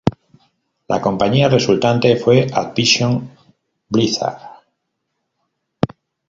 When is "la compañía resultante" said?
0.87-2.15